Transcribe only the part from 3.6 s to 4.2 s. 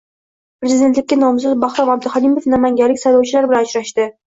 uchrashdi